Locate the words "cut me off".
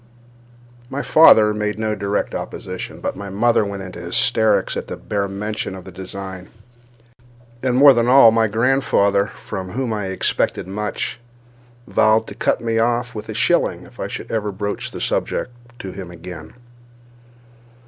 12.33-13.13